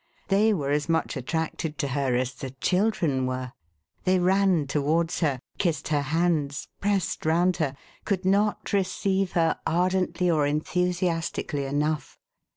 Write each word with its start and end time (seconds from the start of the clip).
They 0.29 0.51
were 0.51 0.71
as 0.71 0.89
much 0.89 1.15
attracted 1.15 1.77
to 1.77 1.89
her 1.89 2.15
as 2.15 2.33
the 2.33 2.49
children 2.49 3.27
were; 3.27 3.53
they 4.03 4.17
ran 4.17 4.65
towards 4.65 5.19
her, 5.19 5.37
kissed 5.59 5.89
her 5.89 6.01
hands, 6.01 6.67
pressed 6.79 7.23
round 7.23 7.57
her, 7.57 7.75
could 8.03 8.25
not 8.25 8.73
receive 8.73 9.33
her 9.33 9.59
ardently 9.67 10.27
or 10.31 10.47
enthusiastically 10.47 11.65
enough. 11.65 12.17